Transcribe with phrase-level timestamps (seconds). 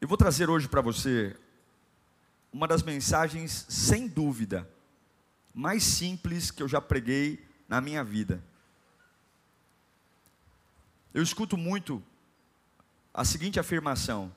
[0.00, 1.36] Eu vou trazer hoje para você
[2.52, 4.68] uma das mensagens, sem dúvida,
[5.52, 8.42] mais simples que eu já preguei na minha vida.
[11.12, 12.00] Eu escuto muito
[13.12, 14.32] a seguinte afirmação: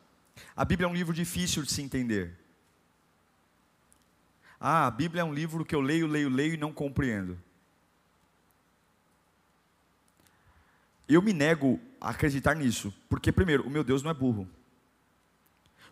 [0.56, 2.36] a Bíblia é um livro difícil de se entender.
[4.60, 7.40] Ah, a Bíblia é um livro que eu leio, leio, leio e não compreendo.
[11.08, 14.50] Eu me nego a acreditar nisso, porque, primeiro, o meu Deus não é burro.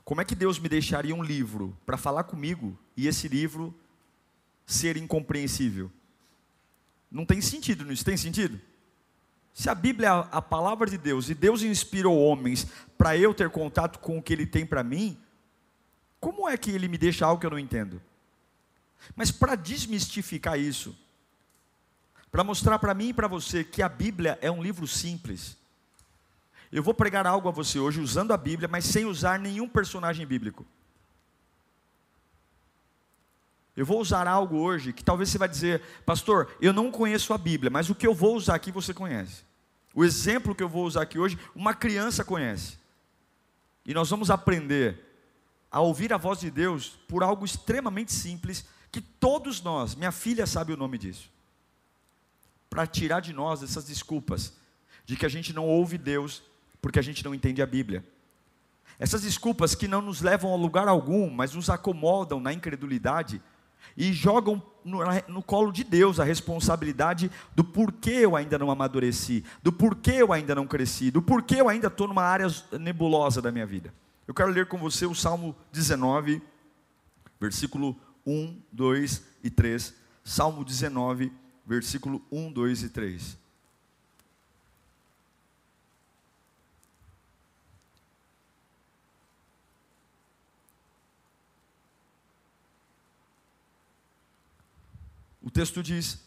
[0.10, 3.72] Como é que Deus me deixaria um livro para falar comigo e esse livro
[4.66, 5.92] ser incompreensível?
[7.12, 8.60] Não tem sentido nisso, tem sentido?
[9.54, 12.66] Se a Bíblia é a palavra de Deus e Deus inspirou homens
[12.98, 15.16] para eu ter contato com o que Ele tem para mim,
[16.20, 18.02] como é que Ele me deixa algo que eu não entendo?
[19.16, 20.98] Mas para desmistificar isso,
[22.32, 25.56] para mostrar para mim e para você que a Bíblia é um livro simples,
[26.72, 30.26] eu vou pregar algo a você hoje usando a Bíblia, mas sem usar nenhum personagem
[30.26, 30.66] bíblico.
[33.76, 37.38] Eu vou usar algo hoje que talvez você vai dizer, pastor, eu não conheço a
[37.38, 39.44] Bíblia, mas o que eu vou usar aqui você conhece.
[39.96, 42.78] O exemplo que eu vou usar aqui hoje, uma criança conhece.
[43.86, 45.10] E nós vamos aprender
[45.72, 50.46] a ouvir a voz de Deus por algo extremamente simples, que todos nós, minha filha
[50.46, 51.30] sabe o nome disso,
[52.70, 54.54] para tirar de nós essas desculpas
[55.06, 56.44] de que a gente não ouve Deus
[56.82, 58.04] porque a gente não entende a Bíblia.
[58.98, 63.42] Essas desculpas que não nos levam a lugar algum, mas nos acomodam na incredulidade,
[63.96, 69.44] e jogam no, no, colo de Deus a responsabilidade do porquê eu ainda não amadureci,
[69.62, 72.48] do porquê eu ainda não cresci, do porquê eu ainda estou numa área
[72.80, 73.94] nebulosa da minha vida.
[74.28, 76.42] Eu quero ler com você o Salmo 19,
[77.40, 77.96] versículo
[78.26, 79.94] 1, 2 e 3.
[80.24, 81.32] Salmo 19,
[81.66, 83.38] versículo 1, 2 e 3.
[95.60, 96.18] Texto diz: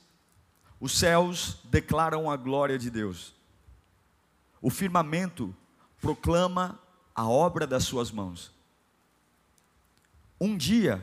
[0.79, 3.35] os céus declaram a glória de Deus,
[4.61, 5.57] o firmamento
[6.03, 6.79] proclama
[7.15, 8.53] a obra das suas mãos.
[10.39, 11.03] Um dia,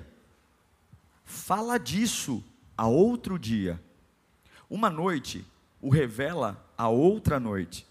[1.25, 2.44] fala disso
[2.78, 3.81] a outro dia,
[4.69, 5.44] uma noite
[5.81, 7.88] o revela a outra noite.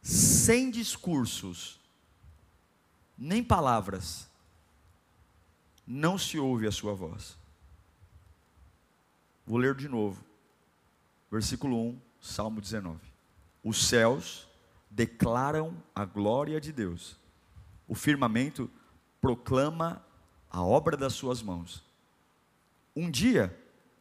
[0.00, 1.78] Sem discursos,
[3.18, 4.30] nem palavras,
[5.86, 7.38] não se ouve a sua voz.
[9.50, 10.24] Vou ler de novo.
[11.28, 13.00] Versículo 1, Salmo 19.
[13.64, 14.46] Os céus
[14.88, 17.16] declaram a glória de Deus.
[17.88, 18.70] O firmamento
[19.20, 20.06] proclama
[20.48, 21.82] a obra das suas mãos.
[22.94, 23.52] Um dia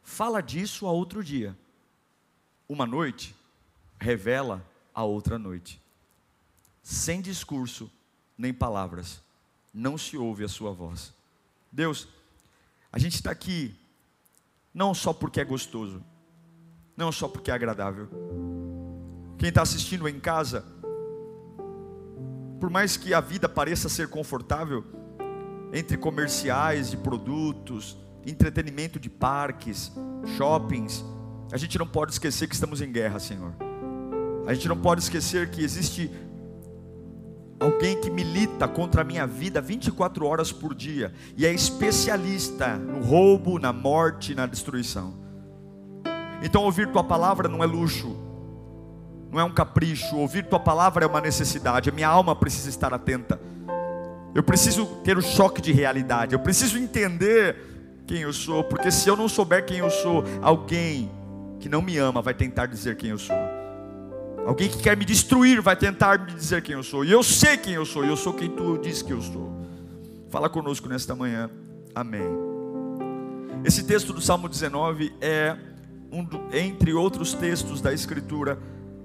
[0.04, 1.58] fala disso a outro dia.
[2.68, 3.36] Uma noite
[4.00, 5.82] revela a outra noite.
[6.84, 7.92] Sem discurso
[8.38, 9.20] nem palavras,
[9.74, 11.12] não se ouve a sua voz.
[11.72, 12.08] Deus,
[12.92, 13.76] a gente está aqui
[14.74, 16.04] não só porque é gostoso,
[16.96, 18.08] não só porque é agradável.
[19.38, 20.66] Quem está assistindo em casa,
[22.60, 24.84] por mais que a vida pareça ser confortável,
[25.72, 29.92] entre comerciais de produtos, entretenimento de parques,
[30.38, 31.06] shoppings,
[31.52, 33.54] a gente não pode esquecer que estamos em guerra, Senhor.
[34.46, 36.12] A gente não pode esquecer que existe
[37.60, 43.04] alguém que milita contra a minha vida 24 horas por dia e é especialista no
[43.04, 45.14] roubo, na morte, na destruição.
[46.42, 48.16] Então ouvir tua palavra não é luxo,
[49.30, 51.90] não é um capricho, ouvir tua palavra é uma necessidade.
[51.90, 53.40] A minha alma precisa estar atenta.
[54.34, 56.34] Eu preciso ter o choque de realidade.
[56.34, 57.58] Eu preciso entender
[58.08, 61.12] quem eu sou, porque se eu não souber quem eu sou, alguém
[61.60, 63.59] que não me ama vai tentar dizer quem eu sou.
[64.46, 67.06] Alguém que quer me destruir vai tentar me dizer quem eu sou.
[67.06, 68.04] E eu sei quem eu sou.
[68.04, 69.52] E eu sou quem tu diz que eu sou.
[70.30, 71.50] Fala conosco nesta manhã.
[71.94, 72.28] Amém.
[73.64, 75.56] Esse texto do Salmo 19 é
[76.12, 78.58] um entre outros textos da Escritura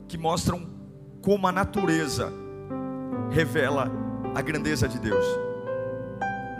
[0.08, 0.66] que mostram
[1.20, 2.32] como a natureza
[3.30, 3.90] revela
[4.34, 5.24] a grandeza de Deus.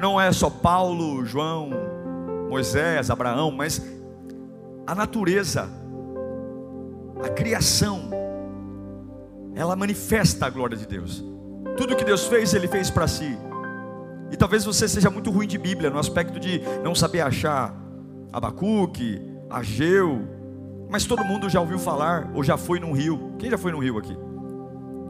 [0.01, 1.71] Não é só Paulo, João,
[2.49, 3.83] Moisés, Abraão, mas
[4.87, 5.69] a natureza,
[7.23, 8.11] a criação
[9.55, 11.25] ela manifesta a glória de Deus.
[11.77, 13.37] Tudo que Deus fez, Ele fez para si.
[14.31, 17.75] E talvez você seja muito ruim de Bíblia, no aspecto de não saber achar
[18.33, 20.23] Abacuque, Ageu,
[20.91, 23.35] mas todo mundo já ouviu falar ou já foi num rio.
[23.39, 24.17] Quem já foi num rio aqui?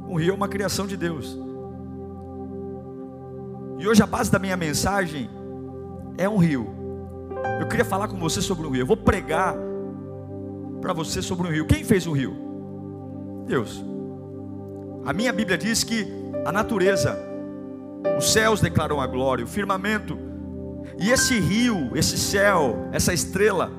[0.09, 1.39] Um rio é uma criação de Deus.
[3.79, 5.29] E hoje a base da minha mensagem
[6.19, 6.69] é um rio.
[7.61, 8.83] Eu queria falar com você sobre um rio.
[8.83, 9.55] Eu vou pregar
[10.81, 11.67] para você sobre um rio.
[11.67, 12.37] Quem fez o rio?
[13.47, 13.85] Deus.
[15.07, 16.07] A minha Bíblia diz que
[16.47, 17.19] a natureza,
[18.17, 20.19] os céus declaram a glória, o firmamento,
[20.99, 23.71] e esse rio, esse céu, essa estrela,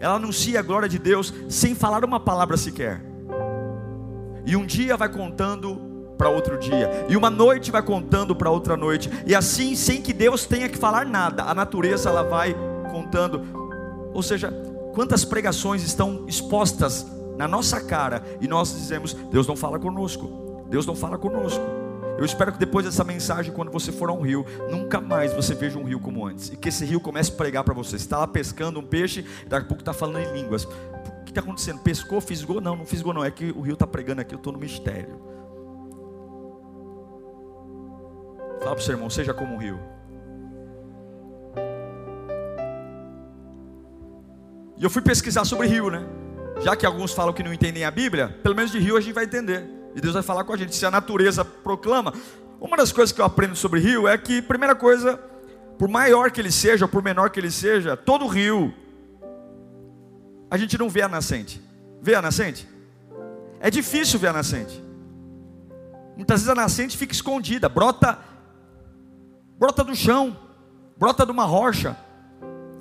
[0.00, 3.00] ela anuncia a glória de Deus sem falar uma palavra sequer.
[4.44, 8.76] E um dia vai contando para outro dia, e uma noite vai contando para outra
[8.76, 12.56] noite, e assim, sem que Deus tenha que falar nada, a natureza ela vai
[12.90, 13.42] contando.
[14.12, 14.52] Ou seja,
[14.92, 17.06] quantas pregações estão expostas
[17.36, 21.64] na nossa cara e nós dizemos: Deus não fala conosco, Deus não fala conosco.
[22.18, 25.54] Eu espero que depois dessa mensagem, quando você for a um rio, nunca mais você
[25.54, 26.48] veja um rio como antes.
[26.48, 27.90] E que esse rio comece a pregar para você.
[27.90, 30.64] Você está lá pescando um peixe, daqui a pouco está falando em línguas.
[30.64, 31.78] O que está acontecendo?
[31.78, 32.60] Pescou, fisgou?
[32.60, 33.24] Não, não fisgou não.
[33.24, 35.20] É que o rio está pregando aqui, eu estou no mistério.
[38.58, 39.78] Fala para o seu irmão, seja como um rio.
[44.76, 46.04] E eu fui pesquisar sobre rio, né?
[46.62, 49.14] Já que alguns falam que não entendem a Bíblia, pelo menos de rio a gente
[49.14, 49.77] vai entender.
[49.94, 50.74] E Deus vai falar com a gente.
[50.74, 52.12] Se a natureza proclama,
[52.60, 55.16] uma das coisas que eu aprendo sobre rio é que, primeira coisa,
[55.78, 58.74] por maior que ele seja, ou por menor que ele seja, todo rio,
[60.50, 61.62] a gente não vê a nascente.
[62.00, 62.68] Vê a nascente?
[63.60, 64.82] É difícil ver a nascente.
[66.16, 68.18] Muitas vezes a nascente fica escondida, brota,
[69.56, 70.36] brota do chão,
[70.96, 71.96] brota de uma rocha.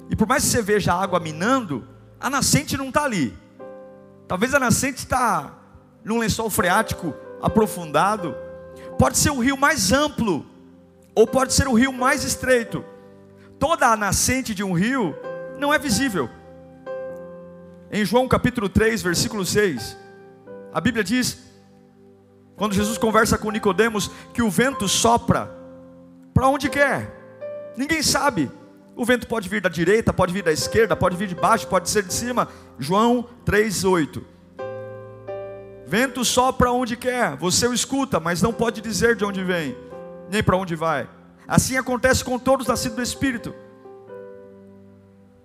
[0.09, 1.87] E por mais que você veja a água minando,
[2.19, 3.37] a nascente não está ali.
[4.27, 5.56] Talvez a nascente está
[6.07, 8.33] num lençol freático aprofundado,
[8.97, 10.45] pode ser o rio mais amplo,
[11.13, 12.83] ou pode ser o rio mais estreito.
[13.59, 15.13] Toda a nascente de um rio
[15.59, 16.29] não é visível.
[17.91, 19.97] Em João capítulo 3, versículo 6,
[20.73, 21.39] a Bíblia diz,
[22.55, 25.51] quando Jesus conversa com Nicodemos, que o vento sopra
[26.33, 27.13] para onde quer.
[27.75, 28.49] Ninguém sabe.
[28.95, 31.89] O vento pode vir da direita, pode vir da esquerda, pode vir de baixo, pode
[31.89, 32.47] ser de cima.
[32.79, 33.27] João
[33.85, 34.36] 8.
[35.87, 39.73] Vento sopra onde quer, você o escuta, mas não pode dizer de onde vem,
[40.29, 41.09] nem para onde vai.
[41.47, 43.55] Assim acontece com todos nascidos do Espírito.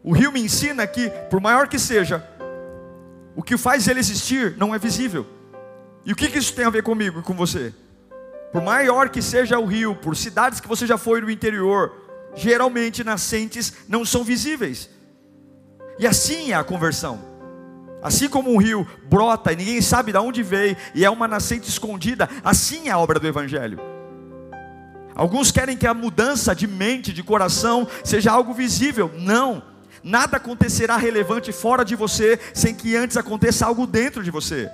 [0.03, 2.29] O rio me ensina que, por maior que seja,
[3.37, 5.25] o que faz ele existir não é visível.
[6.05, 7.73] E o que, que isso tem a ver comigo e com você?
[8.51, 11.93] Por maior que seja o rio, por cidades que você já foi no interior,
[12.35, 14.91] geralmente nascentes não são visíveis.
[16.01, 17.32] E assim é a conversão.
[18.03, 21.69] Assim como um rio brota e ninguém sabe de onde veio e é uma nascente
[21.69, 23.79] escondida, assim é a obra do Evangelho.
[25.15, 29.11] Alguns querem que a mudança de mente, de coração, seja algo visível.
[29.19, 29.63] Não,
[30.03, 34.69] nada acontecerá relevante fora de você sem que antes aconteça algo dentro de você.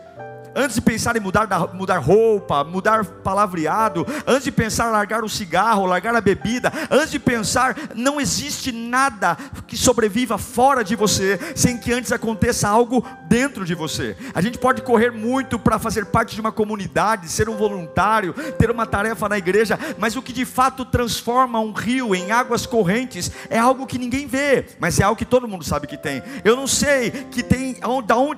[0.58, 5.28] Antes de pensar em mudar, mudar roupa, mudar palavreado, antes de pensar em largar o
[5.28, 9.38] cigarro, largar a bebida, antes de pensar, não existe nada
[9.68, 14.16] que sobreviva fora de você sem que antes aconteça algo dentro de você.
[14.34, 18.68] A gente pode correr muito para fazer parte de uma comunidade, ser um voluntário, ter
[18.68, 23.30] uma tarefa na igreja, mas o que de fato transforma um rio em águas correntes
[23.48, 26.20] é algo que ninguém vê, mas é algo que todo mundo sabe que tem.
[26.42, 27.76] Eu não sei que tem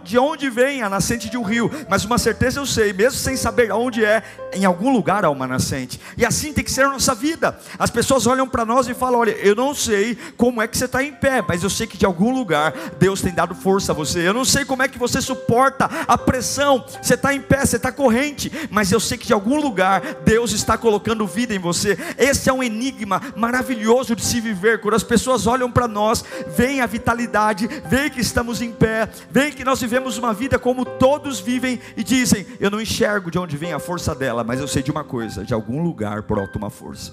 [0.04, 3.36] de onde vem a nascente de um rio, mas uma certeza eu sei, mesmo sem
[3.36, 6.00] saber onde é, em algum lugar há uma nascente.
[6.16, 7.56] E assim tem que ser a nossa vida.
[7.78, 10.86] As pessoas olham para nós e falam: Olha, eu não sei como é que você
[10.86, 13.94] está em pé, mas eu sei que de algum lugar Deus tem dado força a
[13.94, 14.26] você.
[14.26, 16.84] Eu não sei como é que você suporta a pressão.
[17.00, 20.50] Você está em pé, você está corrente, mas eu sei que de algum lugar Deus
[20.50, 21.96] está colocando vida em você.
[22.18, 24.80] Esse é um enigma maravilhoso de se viver.
[24.80, 26.24] Quando as pessoas olham para nós,
[26.56, 30.84] veem a vitalidade, veem que estamos em pé, veem que nós vivemos uma vida como
[30.84, 34.68] todos vivem e dizem: Eu não enxergo de onde vem a força dela, mas eu
[34.68, 37.12] sei de uma coisa: de algum lugar brota uma força.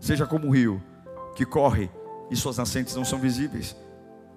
[0.00, 0.82] Seja como o rio
[1.34, 1.90] que corre
[2.30, 3.76] e suas nascentes não são visíveis.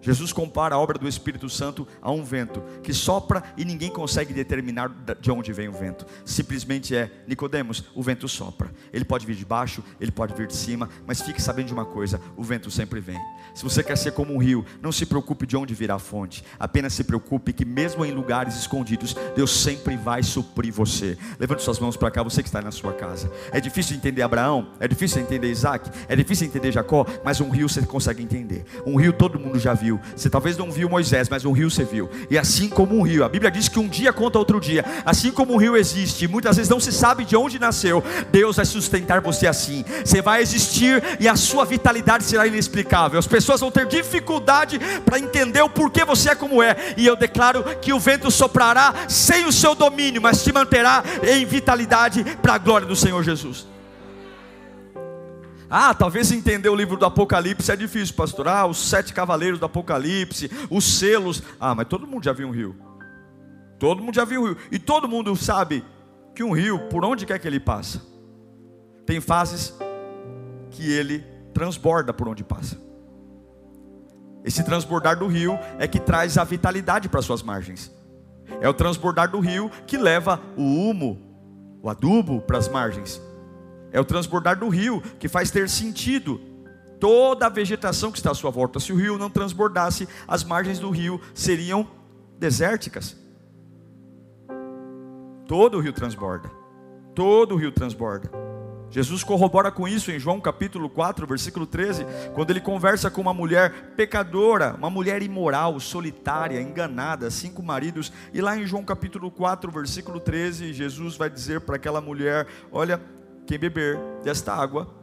[0.01, 4.33] Jesus compara a obra do Espírito Santo a um vento que sopra e ninguém consegue
[4.33, 4.89] determinar
[5.19, 6.05] de onde vem o vento.
[6.25, 8.71] Simplesmente é, Nicodemos, o vento sopra.
[8.93, 11.85] Ele pode vir de baixo, ele pode vir de cima, mas fique sabendo de uma
[11.85, 13.19] coisa, o vento sempre vem.
[13.53, 16.43] Se você quer ser como um rio, não se preocupe de onde virá a fonte.
[16.59, 21.17] Apenas se preocupe que mesmo em lugares escondidos, Deus sempre vai suprir você.
[21.39, 23.31] Levante suas mãos para cá, você que está na sua casa.
[23.51, 27.67] É difícil entender Abraão, é difícil entender Isaac, é difícil entender Jacó, mas um rio
[27.67, 28.63] você consegue entender.
[28.85, 30.01] Um rio todo mundo já viu viu.
[30.15, 32.09] Você talvez não viu Moisés, mas um rio você viu.
[32.29, 34.83] E assim como um rio, a Bíblia diz que um dia conta outro dia.
[35.05, 38.03] Assim como um rio existe, muitas vezes não se sabe de onde nasceu.
[38.31, 39.85] Deus vai sustentar você assim.
[40.03, 43.17] Você vai existir e a sua vitalidade será inexplicável.
[43.17, 46.75] As pessoas vão ter dificuldade para entender o porquê você é como é.
[46.97, 51.45] E eu declaro que o vento soprará sem o seu domínio, mas te manterá em
[51.45, 53.76] vitalidade para a glória do Senhor Jesus.
[55.69, 58.47] Ah, talvez entender o livro do Apocalipse é difícil, pastor.
[58.47, 61.43] Ah, os sete cavaleiros do Apocalipse, os selos.
[61.59, 62.75] Ah, mas todo mundo já viu um rio.
[63.77, 64.57] Todo mundo já viu um rio.
[64.71, 65.83] E todo mundo sabe
[66.33, 68.01] que um rio, por onde quer que ele passa,
[69.05, 69.73] tem fases
[70.71, 72.77] que ele transborda por onde passa.
[74.45, 77.91] Esse transbordar do rio é que traz a vitalidade para suas margens.
[78.61, 81.21] É o transbordar do rio que leva o humo,
[81.81, 83.21] o adubo para as margens.
[83.91, 86.39] É o transbordar do rio que faz ter sentido
[86.99, 88.79] toda a vegetação que está à sua volta.
[88.79, 91.87] Se o rio não transbordasse, as margens do rio seriam
[92.39, 93.15] desérticas.
[95.47, 96.49] Todo o rio transborda.
[97.15, 98.29] Todo o rio transborda.
[98.89, 103.33] Jesus corrobora com isso em João capítulo 4, versículo 13, quando ele conversa com uma
[103.33, 109.69] mulher pecadora, uma mulher imoral, solitária, enganada, cinco maridos, e lá em João capítulo 4,
[109.71, 113.01] versículo 13, Jesus vai dizer para aquela mulher: Olha,
[113.47, 114.93] quem beber desta água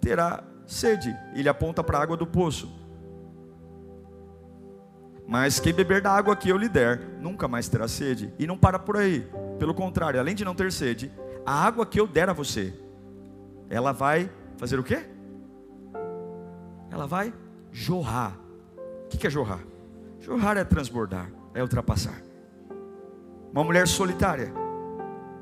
[0.00, 1.16] terá sede.
[1.34, 2.70] Ele aponta para a água do poço.
[5.26, 8.32] Mas quem beber da água que eu lhe der, nunca mais terá sede.
[8.38, 9.26] E não para por aí.
[9.58, 11.10] Pelo contrário, além de não ter sede,
[11.44, 12.72] a água que eu der a você,
[13.68, 15.06] ela vai fazer o quê?
[16.90, 17.32] Ela vai
[17.72, 18.38] jorrar.
[19.04, 19.60] O que é jorrar?
[20.20, 22.22] Jorrar é transbordar, é ultrapassar.
[23.52, 24.52] Uma mulher solitária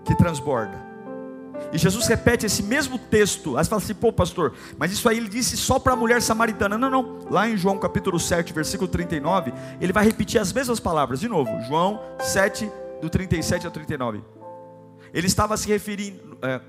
[0.05, 0.86] que transborda
[1.73, 3.57] e Jesus repete esse mesmo texto.
[3.57, 6.23] Aí você fala assim, pô, pastor, mas isso aí ele disse só para a mulher
[6.23, 6.79] samaritana.
[6.79, 7.21] Não, não.
[7.31, 11.21] Lá em João capítulo 7, versículo 39, ele vai repetir as mesmas palavras.
[11.21, 12.71] De novo, João 7,
[13.01, 14.23] do 37 ao 39.
[15.13, 16.39] Ele estava se referindo.
[16.43, 16.61] É,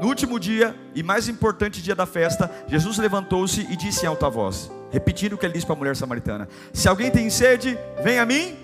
[0.00, 4.28] no último dia e mais importante dia da festa, Jesus levantou-se e disse em alta
[4.28, 8.18] voz, repetindo o que ele disse para a mulher samaritana: Se alguém tem sede, vem
[8.18, 8.56] a mim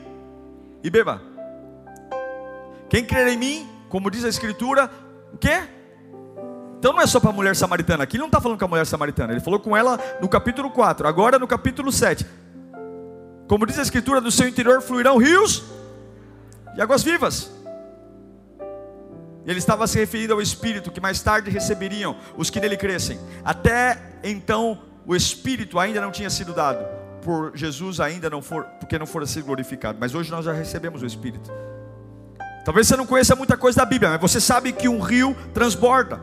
[0.82, 1.22] e beba.
[2.88, 4.90] Quem crer em mim, como diz a Escritura,
[5.32, 5.62] o quê?
[6.78, 8.04] Então não é só para a mulher samaritana.
[8.04, 9.32] Aqui ele não está falando com a mulher samaritana.
[9.32, 11.08] Ele falou com ela no capítulo 4.
[11.08, 12.25] Agora no capítulo 7.
[13.49, 15.64] Como diz a escritura, do seu interior fluirão rios
[16.75, 17.50] de águas vivas.
[19.44, 23.18] Ele estava se referindo ao Espírito que mais tarde receberiam os que nele crescem.
[23.44, 28.99] Até então o Espírito ainda não tinha sido dado por Jesus ainda não for, porque
[28.99, 29.99] não fora sido glorificado.
[30.00, 31.50] Mas hoje nós já recebemos o Espírito.
[32.68, 36.20] Talvez você não conheça muita coisa da Bíblia, mas você sabe que um rio transborda.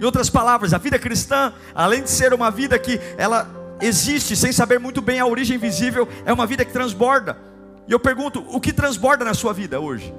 [0.00, 3.48] Em outras palavras, a vida cristã, além de ser uma vida que ela
[3.80, 7.38] existe sem saber muito bem a origem visível, é uma vida que transborda.
[7.86, 10.12] E eu pergunto, o que transborda na sua vida hoje?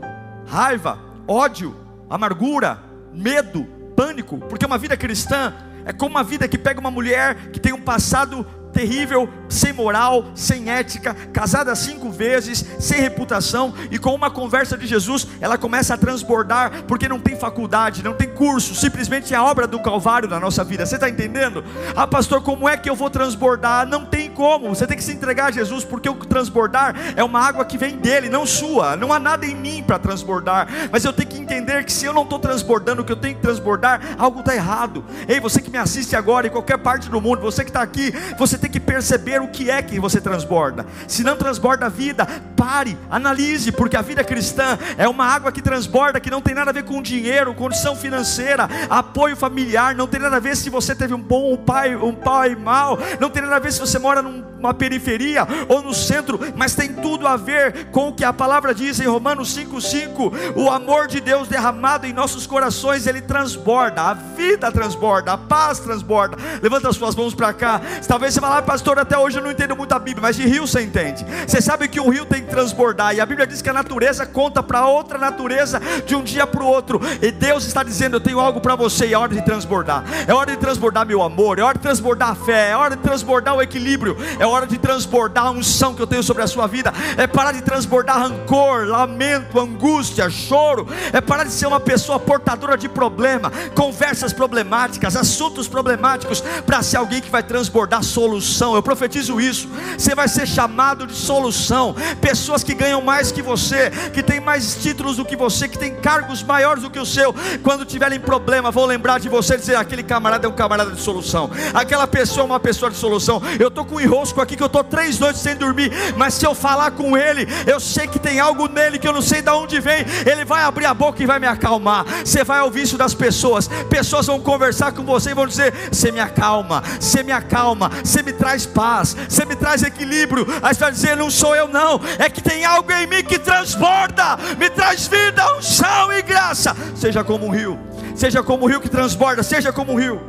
[0.48, 1.76] Raiva, ódio,
[2.10, 2.82] amargura,
[3.14, 5.54] medo, pânico, porque uma vida cristã
[5.84, 10.26] é como uma vida que pega uma mulher que tem um passado terrível, sem moral,
[10.34, 15.94] sem ética, casada cinco vezes, sem reputação, e com uma conversa de Jesus, ela começa
[15.94, 20.30] a transbordar, porque não tem faculdade, não tem curso, simplesmente é a obra do Calvário
[20.30, 20.86] na nossa vida.
[20.86, 21.64] Você está entendendo?
[21.96, 23.88] Ah, pastor, como é que eu vou transbordar?
[23.88, 27.40] Não tem como, você tem que se entregar a Jesus, porque o transbordar é uma
[27.40, 28.96] água que vem dele, não sua.
[28.96, 32.14] Não há nada em mim para transbordar, mas eu tenho que entender que se eu
[32.14, 35.04] não estou transbordando o que eu tenho que transbordar, algo está errado.
[35.28, 38.14] Ei, você que me assiste agora, em qualquer parte do mundo, você que está aqui,
[38.38, 40.86] você tem que perceber o que é que você transborda.
[41.08, 42.26] Se não transborda a vida,
[42.56, 46.70] pare, analise, porque a vida cristã é uma água que transborda, que não tem nada
[46.70, 50.94] a ver com dinheiro, condição financeira, apoio familiar, não tem nada a ver se você
[50.94, 54.22] teve um bom pai, um pai mau, não tem nada a ver se você mora
[54.22, 58.76] numa periferia ou no centro, mas tem tudo a ver com o que a palavra
[58.76, 64.14] diz em Romanos 5:5, o amor de Deus derramado em nossos corações, ele transborda, a
[64.14, 66.38] vida transborda, a paz transborda.
[66.62, 67.82] Levanta as suas mãos para cá.
[68.08, 70.66] Talvez você vá pastor, até hoje eu não entendo muito a Bíblia, mas de rio
[70.66, 71.24] você entende.
[71.46, 74.26] Você sabe que um rio tem que transbordar, e a Bíblia diz que a natureza
[74.26, 77.00] conta para outra natureza de um dia para o outro.
[77.22, 80.04] E Deus está dizendo: Eu tenho algo para você, e é hora de transbordar.
[80.28, 83.04] É hora de transbordar meu amor, é hora de transbordar a fé, é hora de
[83.04, 86.68] transbordar o equilíbrio, é hora de transbordar a unção que eu tenho sobre a sua
[86.68, 86.92] vida.
[87.18, 90.88] É parar de transbordar rancor, lamento, angústia, choro.
[91.14, 96.98] É parar de ser uma pessoa portadora de problema, conversas problemáticas, assuntos problemáticos, para ser
[96.98, 98.41] alguém que vai transbordar solução.
[98.76, 99.68] Eu profetizo isso.
[99.98, 101.96] Você vai ser chamado de solução.
[102.20, 105.96] Pessoas que ganham mais que você, que têm mais títulos do que você, que têm
[105.96, 107.34] cargos maiores do que o seu,
[107.64, 111.02] quando tiverem problema, vão lembrar de você e dizer: aquele camarada é um camarada de
[111.02, 113.42] solução, aquela pessoa é uma pessoa de solução.
[113.60, 116.46] Eu estou com um enrosco aqui que eu estou três noites sem dormir, mas se
[116.46, 119.50] eu falar com ele, eu sei que tem algo nele que eu não sei de
[119.50, 122.06] onde vem, ele vai abrir a boca e vai me acalmar.
[122.24, 126.12] Você vai ouvir isso das pessoas, pessoas vão conversar com você e vão dizer: Você
[126.12, 130.46] me acalma, você me acalma, você me traz paz, você me traz equilíbrio.
[130.62, 133.40] Aí você vai dizer: Não sou eu, não, é que tem algo em mim que
[133.40, 136.76] transborda, me traz vida, unção e graça.
[136.96, 137.80] Seja como um rio,
[138.16, 140.22] seja como um rio que transborda, seja como um rio.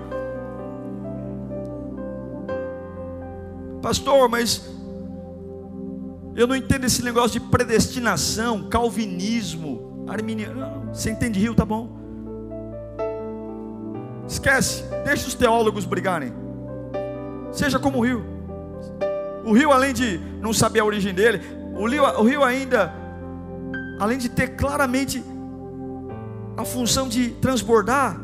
[3.83, 4.63] Pastor, mas
[6.35, 10.89] eu não entendo esse negócio de predestinação, calvinismo, arminiano.
[10.93, 12.01] Você entende rio, tá bom?
[14.27, 16.33] Esquece, deixa os teólogos brigarem.
[17.53, 18.25] Seja como o rio.
[19.45, 21.41] O rio, além de não saber a origem dele,
[21.77, 22.93] o rio, o rio ainda,
[23.99, 25.23] além de ter claramente
[26.57, 28.19] a função de transbordar,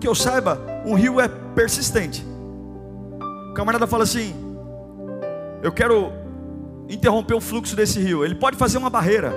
[0.00, 2.24] que eu saiba, um rio é persistente.
[3.50, 4.34] O camarada fala assim:
[5.62, 6.12] Eu quero
[6.88, 8.24] interromper o fluxo desse rio.
[8.24, 9.32] Ele pode fazer uma barreira,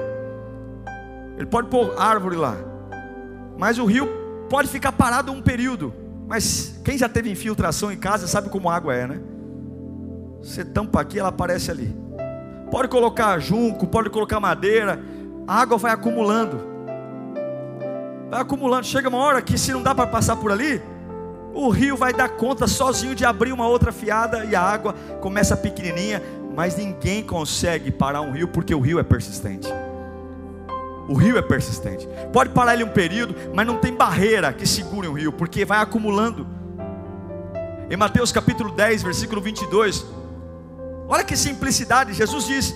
[1.38, 2.56] ele pode pôr árvore lá,
[3.58, 4.08] mas o rio
[4.50, 5.94] pode ficar parado um período.
[6.32, 9.20] Mas quem já teve infiltração em casa sabe como água é, né?
[10.42, 11.94] Você tampa aqui, ela aparece ali.
[12.72, 14.98] Pode colocar junco, pode colocar madeira,
[15.46, 16.62] a água vai acumulando.
[18.30, 18.86] Vai acumulando.
[18.86, 20.82] Chega uma hora que se não dá para passar por ali,
[21.54, 25.58] o rio vai dar conta sozinho de abrir uma outra fiada e a água começa
[25.58, 26.24] pequenininha,
[26.56, 29.68] mas ninguém consegue parar um rio porque o rio é persistente.
[31.08, 32.08] O rio é persistente.
[32.32, 35.80] Pode parar ele um período, mas não tem barreira que segure o rio, porque vai
[35.80, 36.48] acumulando.
[37.90, 40.06] Em Mateus capítulo 10, versículo 22,
[41.08, 42.76] olha que simplicidade, Jesus diz: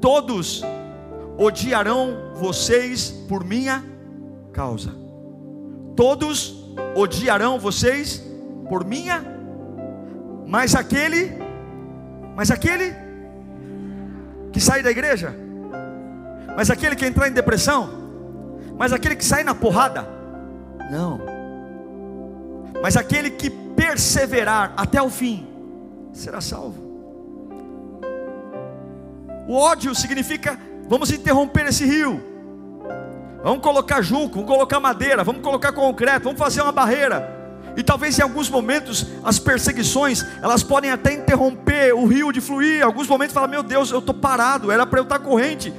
[0.00, 0.62] Todos
[1.36, 3.84] odiarão vocês por minha
[4.52, 4.94] causa.
[5.94, 8.22] Todos odiarão vocês
[8.68, 9.24] por minha,
[10.46, 11.32] mas aquele
[12.34, 12.94] mas aquele
[14.52, 15.34] que sai da igreja,
[16.56, 17.90] mas aquele que entrar em depressão,
[18.78, 20.08] mas aquele que sai na porrada,
[20.90, 21.20] não.
[22.82, 25.46] Mas aquele que perseverar até o fim
[26.12, 26.82] será salvo.
[29.46, 32.22] O ódio significa vamos interromper esse rio.
[33.42, 37.40] Vamos colocar junco, vamos colocar madeira, vamos colocar concreto, vamos fazer uma barreira.
[37.76, 42.80] E talvez em alguns momentos as perseguições, elas podem até interromper o rio de fluir.
[42.80, 45.72] Em alguns momentos fala: "Meu Deus, eu estou parado, era para eu estar corrente".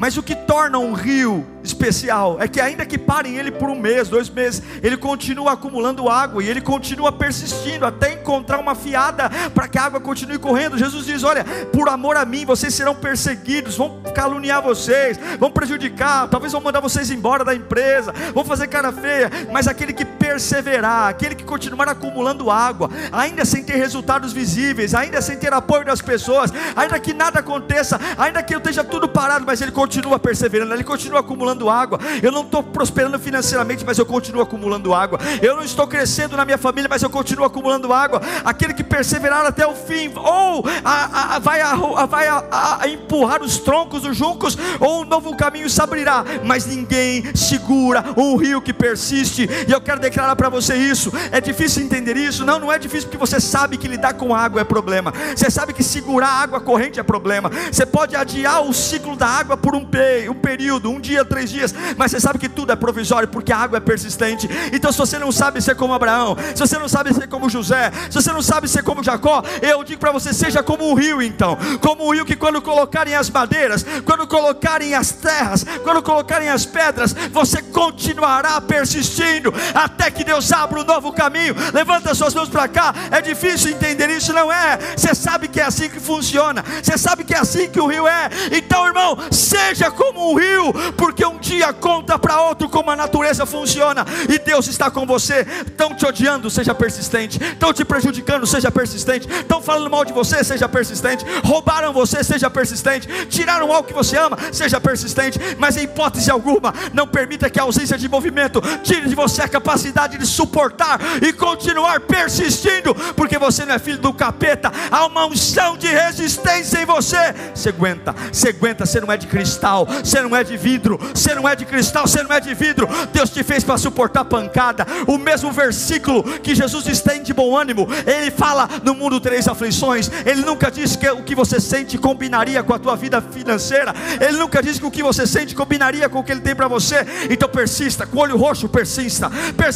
[0.00, 3.78] Mas o que torna um rio especial é que, ainda que parem ele por um
[3.78, 9.30] mês, dois meses, ele continua acumulando água e ele continua persistindo até encontrar uma fiada
[9.54, 10.78] para que a água continue correndo.
[10.78, 16.28] Jesus diz: Olha, por amor a mim, vocês serão perseguidos, vão caluniar vocês, vão prejudicar,
[16.28, 21.08] talvez vão mandar vocês embora da empresa, vão fazer cara feia, mas aquele que perseverar,
[21.08, 26.00] aquele que continuar acumulando água, ainda sem ter resultados visíveis, ainda sem ter apoio das
[26.00, 30.74] pessoas, ainda que nada aconteça, ainda que eu esteja tudo parado, mas ele continua perseverando,
[30.74, 31.22] ele continua
[31.60, 31.98] acumulando água.
[32.22, 35.18] Eu não estou prosperando financeiramente, mas eu continuo acumulando água.
[35.42, 38.22] Eu não estou crescendo na minha família, mas eu continuo acumulando água.
[38.44, 43.58] Aquele que perseverar até o fim, ou a, a, vai, a, vai a, empurrar os
[43.58, 46.24] troncos dos juncos, ou um novo caminho se abrirá.
[46.44, 49.48] Mas ninguém segura um rio que persiste.
[49.68, 51.12] E eu quero declarar para você isso.
[51.30, 52.44] É difícil entender isso?
[52.44, 55.12] Não, não é difícil porque você sabe que lidar com água é problema.
[55.34, 57.50] Você sabe que segurar água corrente é problema.
[57.70, 59.90] Você pode adiar o ciclo da água por um
[60.30, 63.58] um período, um dia, três dias, mas você sabe que tudo é provisório, porque a
[63.58, 64.48] água é persistente.
[64.72, 67.92] Então, se você não sabe ser como Abraão, se você não sabe ser como José,
[68.10, 71.22] se você não sabe ser como Jacó, eu digo para você: seja como um rio,
[71.22, 76.48] então, como um rio que, quando colocarem as madeiras, quando colocarem as terras, quando colocarem
[76.48, 81.54] as pedras, você continuará persistindo até que Deus abra um novo caminho.
[81.72, 82.94] Levanta suas mãos para cá.
[83.10, 84.78] É difícil entender isso, não é?
[84.96, 88.06] Você sabe que é assim que funciona, você sabe que é assim que o rio
[88.06, 88.28] é.
[88.52, 93.46] Então, irmão, seja como um rio, porque um dia conta para outro como a natureza
[93.46, 95.46] funciona, e Deus está com você.
[95.66, 97.42] Estão te odiando, seja persistente.
[97.42, 99.28] Estão te prejudicando, seja persistente.
[99.28, 101.24] Estão falando mal de você, seja persistente.
[101.44, 103.08] Roubaram você, seja persistente.
[103.26, 105.38] Tiraram algo que você ama, seja persistente.
[105.58, 109.48] Mas em hipótese alguma, não permita que a ausência de movimento tire de você a
[109.48, 114.72] capacidade de suportar e continuar persistindo, porque você não é filho do capeta.
[114.90, 117.34] Há uma unção de resistência em você.
[117.54, 121.34] Você aguenta, você aguenta, você não é de cristal, você não é de vidro, você
[121.34, 122.88] não é de cristal, você não é de vidro.
[123.12, 124.86] Deus te fez para suportar pancada.
[125.06, 130.10] O mesmo versículo que Jesus estende de bom ânimo, ele fala no mundo três aflições.
[130.24, 133.94] Ele nunca disse que o que você sente combinaria com a tua vida financeira.
[134.20, 136.68] Ele nunca disse que o que você sente combinaria com o que ele tem para
[136.68, 137.06] você.
[137.28, 139.30] Então persista, com olho roxo, persista.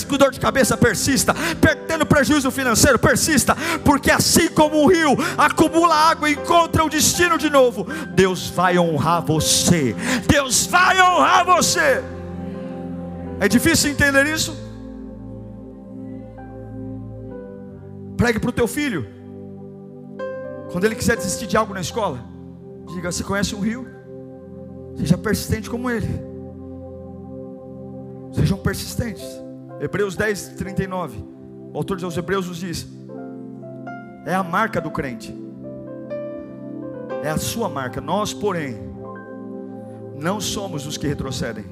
[0.08, 1.34] com dor de cabeça, persista.
[1.86, 3.56] Tendo prejuízo financeiro, persista.
[3.84, 8.78] Porque assim como o rio acumula água e encontra o destino de novo, Deus vai
[8.78, 9.94] honrar você.
[10.26, 12.02] Deus vai honrar você.
[13.40, 14.56] É difícil entender isso?
[18.16, 19.06] Pregue para o teu filho.
[20.70, 22.20] Quando ele quiser desistir de algo na escola,
[22.94, 23.86] diga: Você conhece um rio?
[24.96, 26.08] Seja persistente como ele.
[28.32, 29.24] Sejam persistentes.
[29.80, 31.18] Hebreus 10, 39.
[31.72, 32.86] O autor dos Hebreus nos diz:
[34.24, 35.34] É a marca do crente.
[37.22, 38.00] É a sua marca.
[38.00, 38.93] Nós, porém,
[40.24, 41.66] não somos os que retrocedem.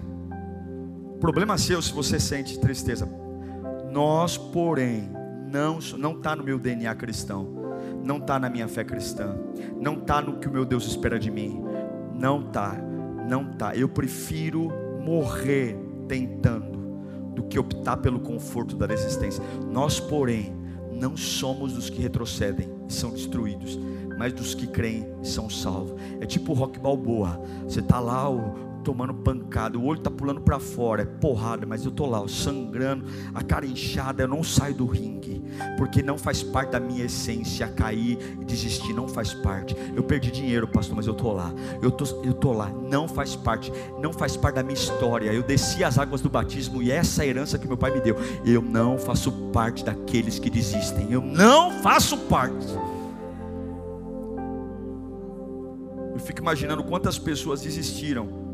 [1.19, 3.09] Problema seu se você sente tristeza.
[3.91, 5.11] Nós, porém,
[5.51, 7.49] não não está no meu DNA cristão,
[8.05, 9.35] não está na minha fé cristã,
[9.81, 11.65] não está no que o meu Deus espera de mim,
[12.13, 12.77] não está,
[13.27, 13.75] não está.
[13.75, 14.69] Eu prefiro
[15.03, 15.75] morrer
[16.07, 16.79] tentando
[17.35, 19.43] do que optar pelo conforto da resistência.
[19.71, 20.55] Nós, porém,
[20.93, 23.79] não somos dos que retrocedem e são destruídos,
[24.19, 26.01] mas dos que creem e são salvos.
[26.21, 27.41] É tipo o rock balboa.
[27.65, 31.85] Você está lá, o, tomando pancada, o olho está pulando para fora, é porrada, mas
[31.85, 35.43] eu estou lá, sangrando, a cara inchada, eu não saio do ringue,
[35.79, 39.77] porque não faz parte da minha essência cair e desistir, não faz parte.
[39.95, 43.37] Eu perdi dinheiro, pastor, mas eu estou lá, eu tô, eu tô lá, não faz
[43.37, 45.33] parte, não faz parte da minha história.
[45.33, 48.01] Eu desci as águas do batismo e essa é a herança que meu pai me
[48.01, 48.17] deu.
[48.45, 52.67] Eu não faço parte daqueles que desistem, eu não faço parte.
[56.13, 58.52] Eu fico imaginando quantas pessoas desistiram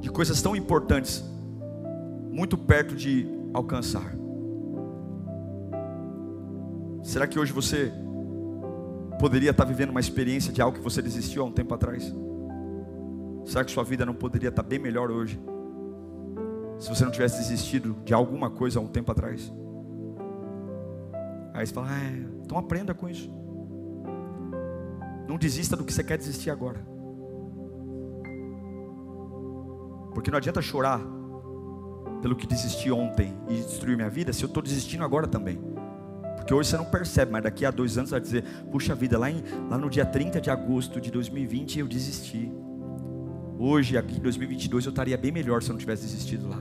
[0.00, 1.22] de coisas tão importantes,
[2.30, 4.14] muito perto de alcançar.
[7.02, 7.92] Será que hoje você
[9.18, 12.14] poderia estar vivendo uma experiência de algo que você desistiu há um tempo atrás?
[13.44, 15.40] Será que sua vida não poderia estar bem melhor hoje?
[16.78, 19.52] Se você não tivesse desistido de alguma coisa há um tempo atrás?
[21.52, 22.12] Aí você fala, ah,
[22.44, 23.30] então aprenda com isso.
[25.28, 26.89] Não desista do que você quer desistir agora.
[30.14, 31.00] Porque não adianta chorar
[32.20, 35.60] pelo que desisti ontem e destruir minha vida, se eu estou desistindo agora também.
[36.36, 39.30] Porque hoje você não percebe, mas daqui a dois anos vai dizer: Puxa vida, lá,
[39.30, 42.50] em, lá no dia 30 de agosto de 2020 eu desisti.
[43.58, 46.56] Hoje, aqui em 2022, eu estaria bem melhor se eu não tivesse desistido lá.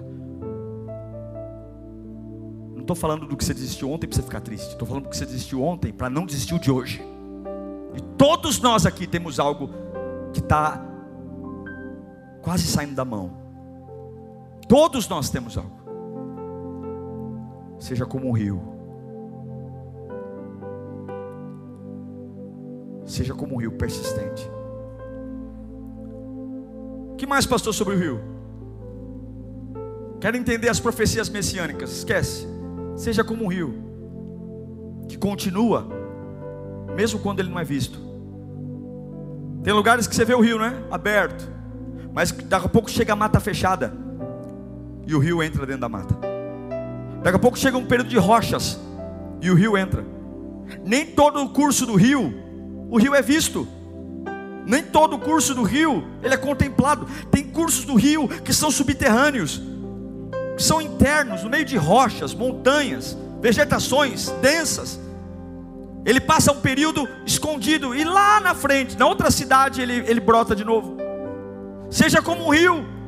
[2.76, 4.72] Não estou falando do que você desistiu ontem para você ficar triste.
[4.72, 7.02] Estou falando do que você desistiu ontem para não desistir de hoje.
[7.96, 9.70] E todos nós aqui temos algo
[10.34, 10.86] que está
[12.42, 13.39] quase saindo da mão.
[14.70, 15.80] Todos nós temos algo.
[17.80, 18.62] Seja como um rio.
[23.04, 24.48] Seja como um rio persistente.
[27.14, 28.22] O que mais, pastor, sobre o rio?
[30.22, 31.92] Quero entender as profecias messiânicas.
[31.92, 32.48] Esquece.
[32.96, 33.74] Seja como um rio
[35.08, 35.88] que continua,
[36.96, 38.00] mesmo quando ele não é visto.
[39.64, 40.86] Tem lugares que você vê o rio, né?
[40.92, 41.60] Aberto
[42.14, 44.09] mas daqui a pouco chega a mata fechada
[45.10, 46.16] e o rio entra dentro da mata.
[47.24, 48.80] Daqui a pouco chega um período de rochas
[49.42, 50.06] e o rio entra.
[50.86, 52.32] Nem todo o curso do rio,
[52.92, 53.68] o rio é visto.
[54.68, 57.08] Nem todo o curso do rio ele é contemplado.
[57.32, 59.60] Tem cursos do rio que são subterrâneos,
[60.56, 65.00] que são internos, no meio de rochas, montanhas, vegetações densas.
[66.06, 70.56] Ele passa um período escondido e lá na frente, na outra cidade, ele, ele brota
[70.56, 70.98] de novo.
[71.90, 72.99] Seja como um rio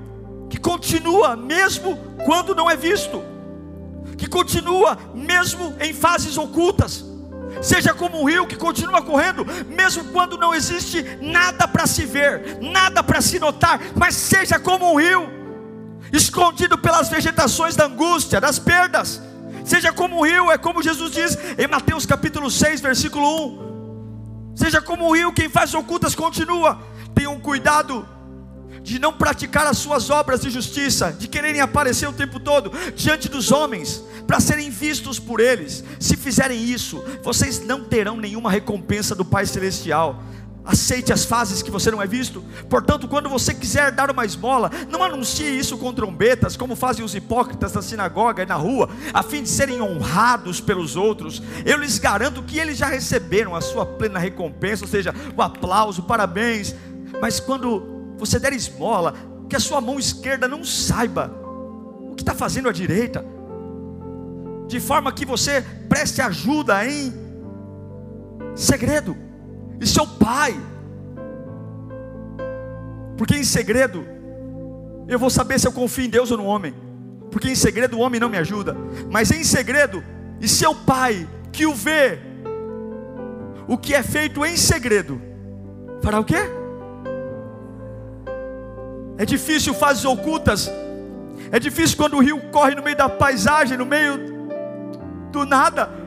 [0.52, 3.24] que continua mesmo quando não é visto,
[4.18, 7.06] que continua mesmo em fases ocultas.
[7.62, 12.58] Seja como um rio que continua correndo, mesmo quando não existe nada para se ver,
[12.62, 15.30] nada para se notar, mas seja como um rio,
[16.12, 19.22] escondido pelas vegetações da angústia, das perdas.
[19.64, 23.26] Seja como um rio, é como Jesus diz em Mateus capítulo 6, versículo
[24.52, 24.54] 1.
[24.56, 26.78] Seja como um rio, quem faz ocultas continua.
[27.16, 28.06] Tenham cuidado
[28.84, 33.30] de não praticar as suas obras de justiça, de quererem aparecer o tempo todo diante
[33.30, 35.84] dos homens, para serem vistos por eles.
[36.00, 40.24] Se fizerem isso, vocês não terão nenhuma recompensa do Pai Celestial.
[40.64, 42.44] Aceite as fases que você não é visto.
[42.70, 47.16] Portanto, quando você quiser dar uma esmola, não anuncie isso com trombetas, como fazem os
[47.16, 51.42] hipócritas na sinagoga e na rua, a fim de serem honrados pelos outros.
[51.66, 56.04] Eu lhes garanto que eles já receberam a sua plena recompensa, ou seja, o aplauso,
[56.04, 56.76] parabéns.
[57.20, 57.91] Mas quando
[58.22, 59.16] você der esmola,
[59.50, 61.34] que a sua mão esquerda não saiba
[62.00, 63.26] o que está fazendo a direita,
[64.68, 67.12] de forma que você preste ajuda em
[68.56, 69.18] segredo,
[69.80, 70.56] e seu pai,
[73.18, 74.06] porque em segredo
[75.08, 76.74] eu vou saber se eu confio em Deus ou no homem.
[77.32, 78.76] porque em segredo o homem não me ajuda,
[79.10, 80.04] mas em segredo,
[80.40, 82.20] e seu pai que o vê,
[83.68, 85.20] o que é feito em segredo,
[86.04, 86.61] fará o quê?
[89.18, 90.70] É difícil fases ocultas,
[91.52, 94.18] é difícil quando o rio corre no meio da paisagem, no meio
[95.32, 96.01] do nada.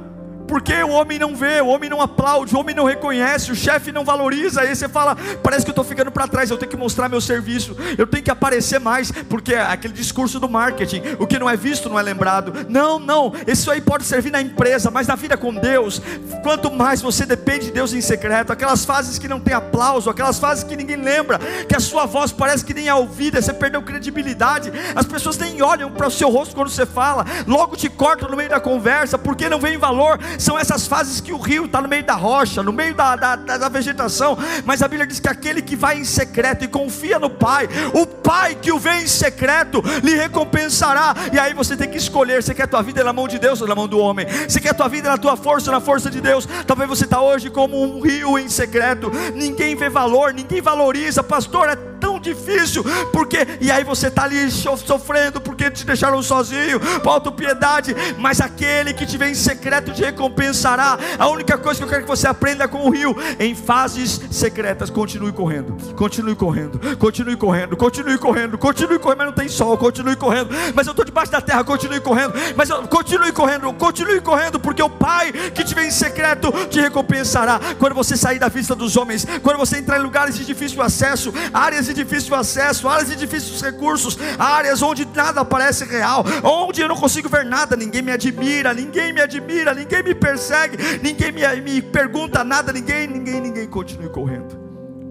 [0.46, 3.90] Porque o homem não vê, o homem não aplaude, o homem não reconhece, o chefe
[3.90, 4.60] não valoriza.
[4.60, 7.20] Aí você fala, parece que eu estou ficando para trás, eu tenho que mostrar meu
[7.20, 11.48] serviço, eu tenho que aparecer mais, porque é aquele discurso do marketing, o que não
[11.48, 12.66] é visto não é lembrado.
[12.68, 16.00] Não, não, isso aí pode servir na empresa, mas na vida com Deus,
[16.42, 20.38] quanto mais você depende de Deus em secreto, aquelas fases que não tem aplauso, aquelas
[20.38, 23.82] fases que ninguém lembra, que a sua voz parece que nem é ouvida, você perdeu
[23.82, 28.28] credibilidade, as pessoas nem olham para o seu rosto quando você fala, logo te cortam
[28.28, 31.80] no meio da conversa, porque não vem valor são essas fases que o rio está
[31.80, 34.36] no meio da rocha, no meio da, da, da, vegetação.
[34.64, 38.06] Mas a Bíblia diz que aquele que vai em secreto e confia no Pai, o
[38.06, 41.14] Pai que o vê em secreto, lhe recompensará.
[41.32, 43.60] E aí você tem que escolher: você quer a tua vida na mão de Deus
[43.60, 44.26] ou na mão do homem?
[44.48, 46.48] Você quer a tua vida na tua força ou na força de Deus?
[46.66, 51.68] Talvez você está hoje como um rio em secreto, ninguém vê valor, ninguém valoriza, pastor,
[51.68, 52.82] é tão difícil,
[53.12, 58.94] porque, e aí você está ali sofrendo, porque te deixaram sozinho, por piedade, mas aquele
[58.94, 60.98] que te vê em secreto te recompensará.
[61.18, 64.90] A única coisa que eu quero que você aprenda com o rio, em fases secretas,
[64.90, 70.16] continue correndo, continue correndo, continue correndo, continue correndo, continue correndo, mas não tem sol, continue
[70.16, 74.58] correndo, mas eu estou debaixo da terra, continue correndo, mas eu, continue correndo, continue correndo,
[74.58, 77.60] porque o Pai que te vê em secreto te recompensará.
[77.78, 81.32] Quando você sair da vista dos homens, quando você entrar em lugares de difícil acesso,
[81.52, 86.88] áreas de difícil acesso, áreas de difíceis recursos, áreas onde nada parece real, onde eu
[86.88, 91.42] não consigo ver nada, ninguém me admira, ninguém me admira, ninguém me persegue, ninguém me,
[91.60, 94.56] me pergunta nada, ninguém, ninguém, ninguém continue correndo,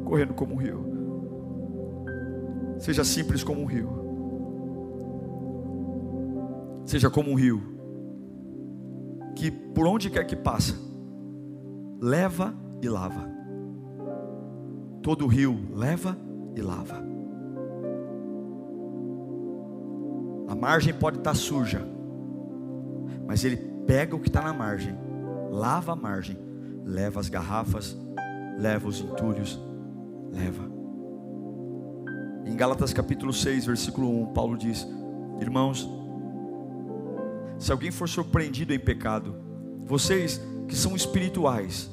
[0.06, 0.84] correndo como um rio.
[2.80, 4.04] Seja simples como um rio.
[6.86, 7.74] Seja como um rio
[9.36, 10.76] que por onde quer que passa,
[12.00, 13.32] leva e lava.
[15.02, 16.18] Todo rio leva
[16.56, 17.04] e lava.
[20.48, 21.82] A margem pode estar suja,
[23.26, 24.96] mas ele pega o que está na margem,
[25.52, 26.38] lava a margem,
[26.84, 27.98] leva as garrafas,
[28.60, 29.60] leva os entulhos,
[30.32, 30.72] leva.
[32.46, 34.88] Em Gálatas capítulo 6, versículo 1, Paulo diz:
[35.40, 35.90] Irmãos,
[37.58, 39.36] se alguém for surpreendido em pecado,
[39.86, 41.90] vocês que são espirituais,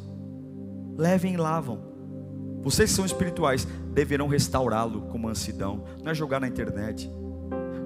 [0.99, 1.90] levem e lavam
[2.63, 5.85] vocês que são espirituais deverão restaurá-lo com mansidão.
[6.03, 7.11] Não é jogar na internet,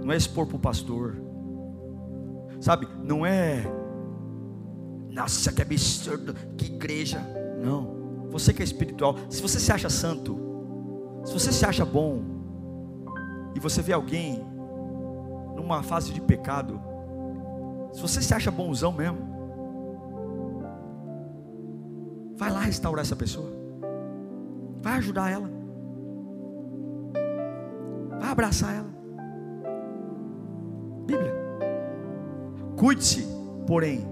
[0.04, 1.16] não é expor para o pastor,
[2.60, 2.88] sabe?
[3.02, 3.64] Não é,
[5.10, 7.20] nossa, que absurdo, que igreja.
[7.62, 10.38] Não, você que é espiritual, se você se acha santo,
[11.24, 12.34] se você se acha bom,
[13.54, 14.44] e você vê alguém
[15.54, 16.80] numa fase de pecado,
[17.92, 19.34] se você se acha bonzão mesmo,
[22.36, 23.53] vai lá restaurar essa pessoa.
[24.84, 25.50] Vai ajudar ela.
[28.20, 28.94] Vai abraçar ela.
[31.06, 31.32] Bíblia.
[32.76, 33.26] Cuide-se,
[33.66, 34.06] porém,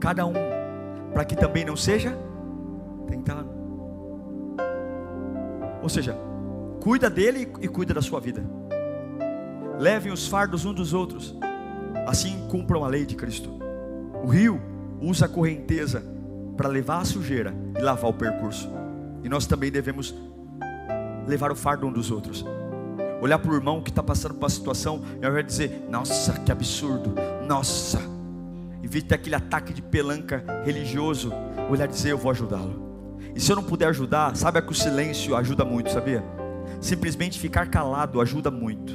[0.00, 0.32] cada um,
[1.12, 2.12] para que também não seja
[3.06, 3.48] tentado.
[5.80, 6.16] Ou seja,
[6.80, 8.44] cuida dele e cuida da sua vida.
[9.78, 11.38] Levem os fardos uns dos outros,
[12.04, 13.48] assim cumpram a lei de Cristo.
[14.24, 14.60] O rio
[15.00, 16.02] usa a correnteza
[16.56, 18.83] para levar a sujeira e lavar o percurso.
[19.24, 20.14] E nós também devemos
[21.26, 22.44] levar o fardo um dos outros.
[23.22, 25.86] Olhar para o irmão que está passando por uma situação e ao invés de dizer,
[25.88, 27.14] nossa, que absurdo,
[27.48, 27.98] nossa,
[28.82, 31.32] em ter aquele ataque de pelanca religioso,
[31.70, 33.16] olhar e dizer, eu vou ajudá-lo.
[33.34, 36.22] E se eu não puder ajudar, sabe que o silêncio ajuda muito, sabia?
[36.80, 38.92] Simplesmente ficar calado ajuda muito.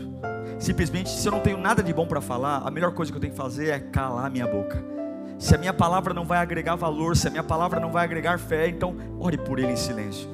[0.60, 3.22] Simplesmente, se eu não tenho nada de bom para falar, a melhor coisa que eu
[3.22, 4.99] tenho que fazer é calar minha boca
[5.40, 8.38] se a minha palavra não vai agregar valor, se a minha palavra não vai agregar
[8.38, 10.28] fé, então ore por ele em silêncio.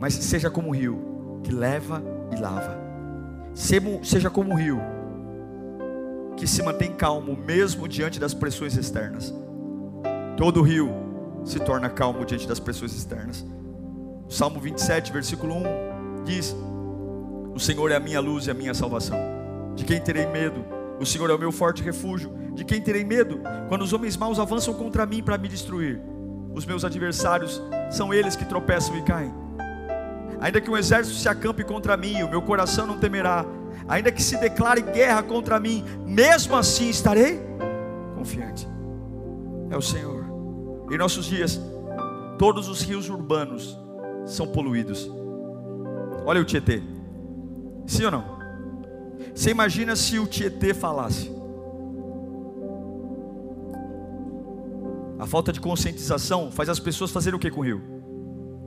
[0.00, 2.02] Mas seja como o rio que leva
[2.34, 2.78] e lava.
[3.52, 4.80] Seja como o rio
[6.34, 9.34] que se mantém calmo mesmo diante das pressões externas.
[10.36, 10.90] Todo rio
[11.44, 13.44] se torna calmo diante das pressões externas.
[14.26, 16.56] O Salmo 27, versículo 1 diz:
[17.54, 19.18] O Senhor é a minha luz e a minha salvação.
[19.74, 20.77] De quem terei medo?
[21.00, 22.32] O Senhor é o meu forte refúgio.
[22.52, 23.40] De quem terei medo?
[23.68, 26.00] Quando os homens maus avançam contra mim para me destruir.
[26.52, 29.32] Os meus adversários são eles que tropeçam e caem.
[30.40, 33.44] Ainda que um exército se acampe contra mim, o meu coração não temerá.
[33.88, 37.40] Ainda que se declare guerra contra mim, mesmo assim estarei
[38.16, 38.68] confiante.
[39.70, 40.24] É o Senhor.
[40.90, 41.60] Em nossos dias,
[42.38, 43.78] todos os rios urbanos
[44.26, 45.10] são poluídos.
[46.24, 46.82] Olha o Tietê.
[47.86, 48.37] Sim ou não?
[49.34, 51.30] Você imagina se o Tietê falasse?
[55.18, 57.82] A falta de conscientização faz as pessoas fazerem o que com o rio?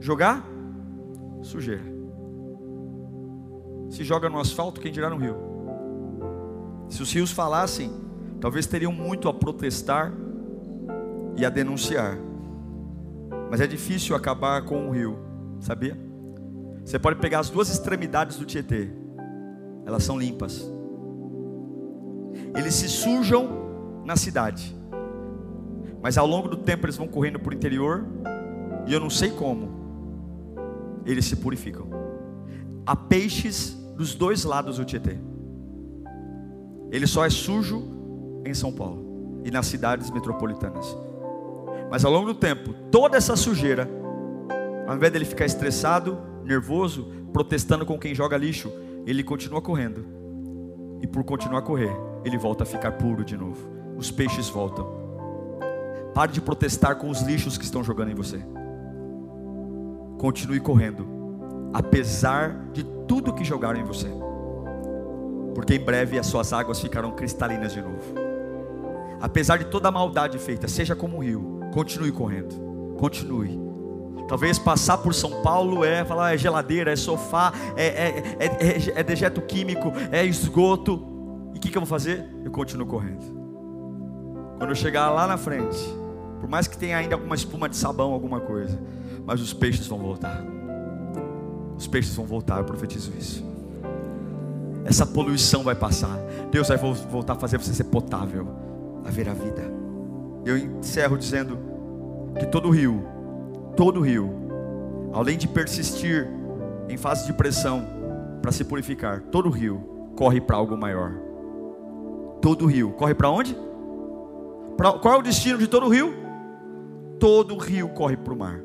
[0.00, 0.46] Jogar
[1.42, 1.82] sujeira.
[3.90, 5.36] Se joga no asfalto, quem dirá no rio?
[6.88, 7.90] Se os rios falassem,
[8.40, 10.12] talvez teriam muito a protestar
[11.36, 12.18] e a denunciar.
[13.50, 15.18] Mas é difícil acabar com o rio,
[15.60, 15.98] sabia?
[16.84, 18.90] Você pode pegar as duas extremidades do Tietê,
[19.86, 20.70] elas são limpas.
[22.56, 24.76] Eles se sujam na cidade,
[26.02, 28.06] mas ao longo do tempo eles vão correndo por interior,
[28.86, 29.70] e eu não sei como,
[31.06, 31.88] eles se purificam.
[32.84, 35.18] Há peixes dos dois lados do Tietê.
[36.90, 37.82] Ele só é sujo
[38.44, 40.96] em São Paulo e nas cidades metropolitanas.
[41.90, 43.88] Mas ao longo do tempo, toda essa sujeira,
[44.86, 48.72] ao invés dele ficar estressado, nervoso, protestando com quem joga lixo,
[49.06, 50.04] ele continua correndo.
[51.00, 51.92] E por continuar a correr,
[52.24, 53.68] ele volta a ficar puro de novo.
[53.96, 54.86] Os peixes voltam.
[56.14, 58.40] Pare de protestar com os lixos que estão jogando em você.
[60.18, 61.06] Continue correndo,
[61.72, 64.08] apesar de tudo que jogaram em você.
[65.54, 68.14] Porque em breve as suas águas ficarão cristalinas de novo.
[69.20, 72.54] Apesar de toda a maldade feita, seja como um rio, continue correndo.
[72.98, 73.61] Continue.
[74.28, 79.00] Talvez passar por São Paulo é falar é geladeira, é sofá, é, é, é, é,
[79.00, 81.06] é dejeto químico, é esgoto.
[81.54, 82.26] E o que, que eu vou fazer?
[82.44, 83.42] Eu continuo correndo.
[84.56, 85.78] Quando eu chegar lá na frente,
[86.40, 88.80] por mais que tenha ainda alguma espuma de sabão, alguma coisa,
[89.26, 90.42] mas os peixes vão voltar.
[91.76, 93.44] Os peixes vão voltar, eu profetizo isso.
[94.84, 96.16] Essa poluição vai passar.
[96.50, 98.48] Deus vai voltar a fazer você ser potável,
[99.04, 99.62] a ver a vida.
[100.44, 101.58] Eu encerro dizendo
[102.38, 103.04] que todo rio,
[103.76, 104.30] todo rio,
[105.12, 106.28] além de persistir
[106.88, 107.86] em fase de pressão
[108.40, 111.12] para se purificar, todo rio corre para algo maior.
[112.40, 113.56] Todo rio corre para onde?
[114.76, 116.12] Pra, qual é o destino de todo rio?
[117.18, 118.60] Todo rio corre para o mar.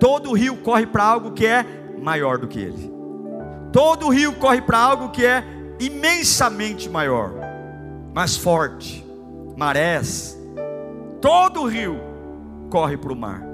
[0.00, 1.64] Todo rio corre para algo que é
[2.00, 2.92] maior do que ele.
[3.72, 5.44] Todo rio corre para algo que é
[5.80, 7.32] imensamente maior,
[8.14, 9.04] mais forte,
[9.56, 10.38] marés.
[11.20, 11.98] Todo rio
[12.70, 13.53] corre para o mar.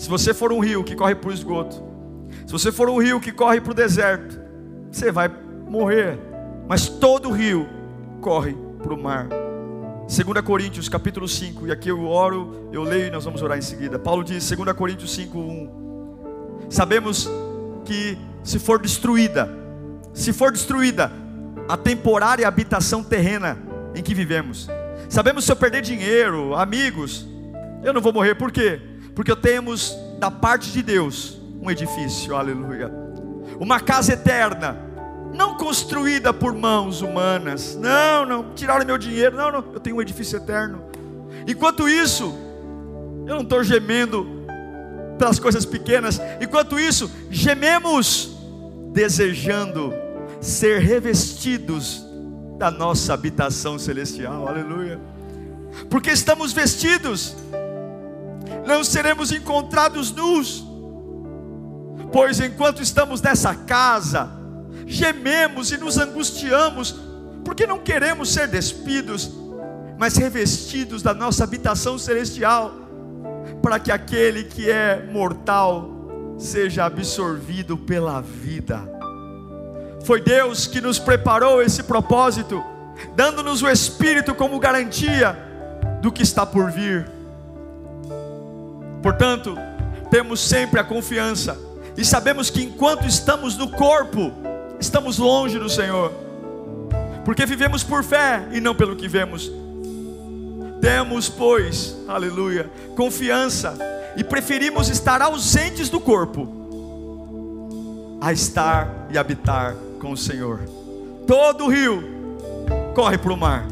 [0.00, 1.76] Se você for um rio que corre para o esgoto,
[2.46, 4.40] se você for um rio que corre para o deserto,
[4.90, 5.30] você vai
[5.68, 6.18] morrer.
[6.66, 7.68] Mas todo rio
[8.18, 9.28] corre para o mar.
[9.28, 13.60] 2 Coríntios capítulo 5, e aqui eu oro, eu leio e nós vamos orar em
[13.60, 13.98] seguida.
[13.98, 15.70] Paulo diz, 2 Coríntios 5, 1.
[16.70, 17.28] Sabemos
[17.84, 19.50] que se for destruída,
[20.14, 21.12] se for destruída
[21.68, 23.58] a temporária habitação terrena
[23.94, 24.66] em que vivemos,
[25.10, 27.28] sabemos se eu perder dinheiro, amigos,
[27.84, 28.80] eu não vou morrer, por quê?
[29.20, 32.90] Porque temos da parte de Deus um edifício, aleluia,
[33.58, 34.80] uma casa eterna,
[35.34, 40.00] não construída por mãos humanas, não, não, tiraram meu dinheiro, não, não, eu tenho um
[40.00, 40.82] edifício eterno.
[41.46, 42.34] Enquanto isso,
[43.26, 44.26] eu não estou gemendo
[45.18, 46.18] pelas coisas pequenas.
[46.40, 48.38] Enquanto isso, gememos,
[48.90, 49.92] desejando
[50.40, 52.02] ser revestidos
[52.56, 54.48] da nossa habitação celestial.
[54.48, 54.98] Aleluia.
[55.90, 57.36] Porque estamos vestidos,
[58.66, 60.64] não seremos encontrados nus.
[62.12, 64.28] Pois enquanto estamos nessa casa,
[64.86, 66.94] gememos e nos angustiamos,
[67.44, 69.30] porque não queremos ser despidos,
[69.98, 72.74] mas revestidos da nossa habitação celestial
[73.62, 75.90] para que aquele que é mortal
[76.38, 78.80] seja absorvido pela vida.
[80.04, 82.64] Foi Deus que nos preparou esse propósito,
[83.14, 85.36] dando-nos o Espírito como garantia
[86.00, 87.06] do que está por vir.
[89.02, 89.56] Portanto,
[90.10, 91.58] temos sempre a confiança
[91.96, 94.32] e sabemos que enquanto estamos no corpo,
[94.78, 96.12] estamos longe do Senhor,
[97.24, 99.50] porque vivemos por fé e não pelo que vemos.
[100.80, 103.76] Temos, pois, aleluia, confiança
[104.16, 106.58] e preferimos estar ausentes do corpo
[108.20, 110.60] a estar e habitar com o Senhor.
[111.26, 112.02] Todo rio
[112.94, 113.66] corre para o mar.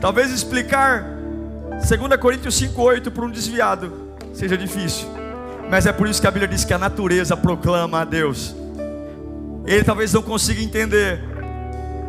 [0.00, 1.04] Talvez explicar
[1.70, 4.03] 2 Coríntios 5,8 para um desviado
[4.34, 5.08] seja difícil,
[5.70, 8.54] mas é por isso que a Bíblia diz que a natureza proclama a Deus.
[9.66, 11.22] Ele talvez não consiga entender,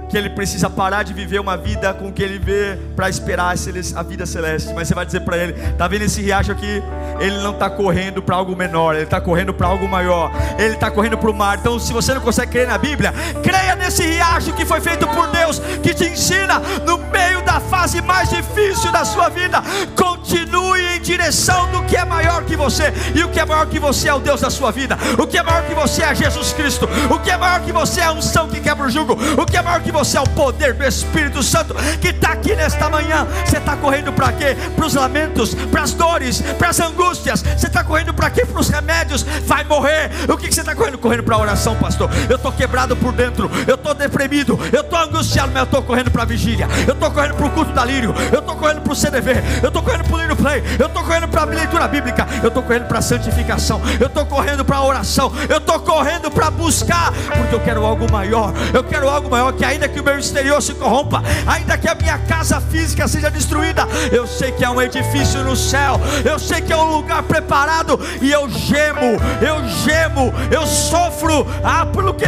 [0.09, 3.53] que ele precisa parar de viver uma vida com o que ele vê para esperar
[3.95, 4.73] a vida celeste.
[4.73, 6.81] Mas você vai dizer para ele: tá vendo esse riacho aqui?
[7.19, 10.31] Ele não está correndo para algo menor, ele está correndo para algo maior.
[10.57, 11.57] Ele está correndo para o mar.
[11.57, 15.27] Então, se você não consegue crer na Bíblia, creia nesse riacho que foi feito por
[15.27, 19.61] Deus, que te ensina no meio da fase mais difícil da sua vida,
[19.95, 22.93] continue em direção do que é maior que você.
[23.13, 24.97] E o que é maior que você é o Deus da sua vida.
[25.17, 26.87] O que é maior que você é Jesus Cristo.
[27.09, 29.17] O que é maior que você é a unção que quebra o jugo.
[29.41, 32.53] O que é maior que você é o poder do Espírito Santo que está aqui
[32.53, 33.25] nesta manhã.
[33.45, 34.55] Você está correndo para quê?
[34.75, 37.41] Para os lamentos, para as dores, para as angústias.
[37.41, 38.45] Você está correndo para quê?
[38.45, 39.23] Para os remédios.
[39.45, 40.11] Vai morrer.
[40.29, 40.97] O que, você está correndo?
[40.97, 42.09] Correndo para a oração, pastor.
[42.29, 43.49] Eu estou quebrado por dentro.
[43.65, 44.59] Eu estou deprimido.
[44.73, 46.67] Eu estou angustiado, mas eu estou correndo para a vigília.
[46.85, 48.13] Eu estou correndo para o culto da lírio.
[48.33, 49.31] Eu estou correndo para o CDV.
[49.63, 50.63] Eu estou correndo para o Lírio Play.
[50.77, 52.27] Eu estou correndo para a leitura bíblica.
[52.41, 53.81] Eu estou correndo para a santificação.
[53.99, 55.31] Eu estou correndo para a oração.
[55.47, 57.13] Eu estou correndo para buscar.
[57.37, 58.53] Porque eu quero algo maior.
[58.73, 61.95] Eu quero algo maior que ainda que o meu exterior se corrompa, ainda que a
[61.95, 65.99] minha casa física seja destruída, eu sei que é um edifício no céu.
[66.23, 69.17] Eu sei que é um lugar preparado e eu gemo.
[69.41, 70.33] Eu gemo.
[70.51, 71.45] Eu sofro.
[71.63, 72.25] Ah, por quê?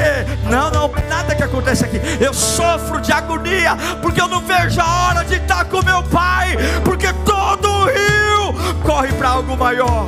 [0.49, 1.99] Não, não, nada que acontece aqui.
[2.19, 6.55] Eu sofro de agonia porque eu não vejo a hora de estar com meu pai,
[6.83, 10.07] porque todo o rio corre para algo maior.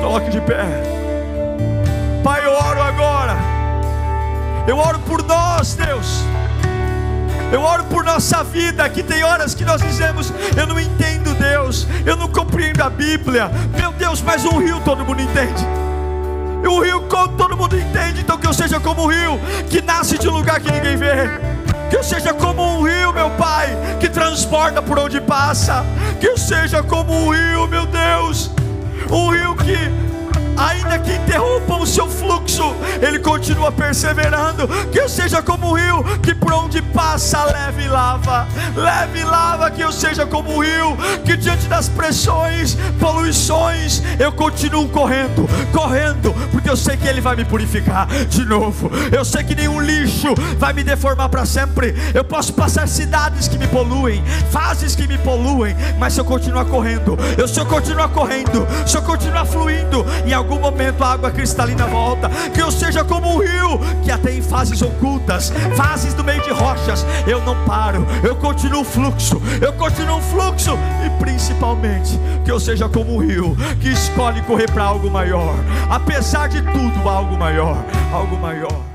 [0.00, 0.64] Coloque de pé.
[2.22, 3.53] Pai, eu oro agora.
[4.66, 6.24] Eu oro por nós, Deus.
[7.52, 11.86] Eu oro por nossa vida, que tem horas que nós dizemos, eu não entendo Deus,
[12.04, 13.50] eu não compreendo a Bíblia.
[13.76, 15.64] Meu Deus, mas um rio todo mundo entende.
[16.66, 17.02] Um rio
[17.36, 19.38] todo mundo entende, então que eu seja como um rio
[19.68, 21.28] que nasce de um lugar que ninguém vê.
[21.90, 23.68] Que eu seja como um rio, meu Pai,
[24.00, 25.84] que transporta por onde passa.
[26.18, 28.50] Que eu seja como um rio, meu Deus,
[29.10, 30.03] um rio que
[30.56, 34.68] ainda que interrompam o seu fluxo, ele continua perseverando.
[34.90, 38.46] Que eu seja como o rio, que por onde passa, leve lava,
[38.76, 39.70] leve lava.
[39.70, 46.34] Que eu seja como o rio, que diante das pressões, poluições, eu continuo correndo, correndo,
[46.50, 48.90] porque eu sei que ele vai me purificar de novo.
[49.12, 51.94] Eu sei que nenhum lixo vai me deformar para sempre.
[52.14, 56.64] Eu posso passar cidades que me poluem, fases que me poluem, mas se eu continuar
[56.66, 61.30] correndo, eu se eu continuar correndo, se eu continuar fluindo, em algum momento a água
[61.30, 62.28] cristalina volta.
[62.52, 66.50] Que eu seja como um rio, que até em fases ocultas, fases no meio de
[66.50, 72.50] rochas, eu não paro, eu continuo o fluxo, eu continuo o fluxo, e principalmente que
[72.50, 75.54] eu seja como um rio, que escolhe correr para algo maior,
[75.90, 77.76] apesar de tudo, algo maior,
[78.12, 78.93] algo maior.